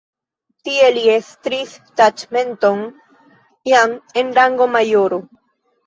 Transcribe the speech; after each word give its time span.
Tie 0.69 0.87
li 0.95 1.03
estris 1.15 1.75
taĉmenton 2.03 2.83
jam 3.75 3.97
en 4.25 4.37
rango 4.43 4.73
majoro. 4.77 5.27